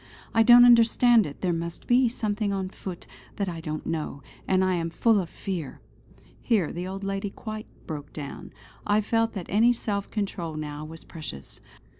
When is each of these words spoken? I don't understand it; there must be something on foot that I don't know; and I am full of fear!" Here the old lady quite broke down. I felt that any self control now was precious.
I 0.33 0.41
don't 0.41 0.65
understand 0.65 1.27
it; 1.27 1.41
there 1.41 1.53
must 1.53 1.85
be 1.85 2.09
something 2.09 2.51
on 2.51 2.69
foot 2.69 3.05
that 3.35 3.47
I 3.47 3.59
don't 3.61 3.85
know; 3.85 4.23
and 4.47 4.63
I 4.65 4.73
am 4.73 4.89
full 4.89 5.19
of 5.21 5.29
fear!" 5.29 5.79
Here 6.41 6.71
the 6.73 6.87
old 6.87 7.03
lady 7.03 7.29
quite 7.29 7.67
broke 7.85 8.11
down. 8.11 8.51
I 8.83 9.01
felt 9.01 9.33
that 9.33 9.45
any 9.47 9.73
self 9.73 10.09
control 10.09 10.55
now 10.55 10.85
was 10.85 11.03
precious. 11.05 11.61